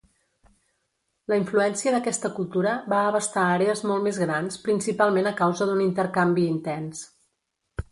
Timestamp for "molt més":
3.91-4.21